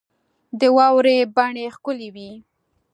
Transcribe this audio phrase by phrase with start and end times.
[0.59, 2.31] د واورې بڼې ښکلي وې.